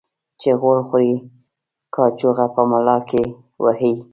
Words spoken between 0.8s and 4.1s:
خوري، کاچوغه په ملا کې وهي.